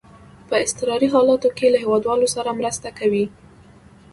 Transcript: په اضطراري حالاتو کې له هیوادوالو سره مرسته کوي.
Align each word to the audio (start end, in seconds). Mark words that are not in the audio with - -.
په 0.47 0.55
اضطراري 0.63 1.07
حالاتو 1.13 1.49
کې 1.57 1.65
له 1.73 1.77
هیوادوالو 1.83 2.27
سره 2.35 2.57
مرسته 2.59 2.87
کوي. 2.99 3.25